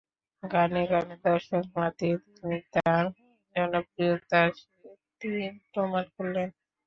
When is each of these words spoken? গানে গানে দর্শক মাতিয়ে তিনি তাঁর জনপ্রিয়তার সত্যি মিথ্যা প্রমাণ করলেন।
গানে 0.43 0.83
গানে 0.91 1.15
দর্শক 1.25 1.63
মাতিয়ে 1.75 2.15
তিনি 2.25 2.57
তাঁর 2.75 3.05
জনপ্রিয়তার 3.55 4.49
সত্যি 4.73 5.27
মিথ্যা 5.35 5.67
প্রমাণ 5.71 6.05
করলেন। 6.15 6.47